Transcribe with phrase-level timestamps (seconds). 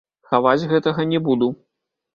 [0.31, 1.53] Хаваць гэтага не буду.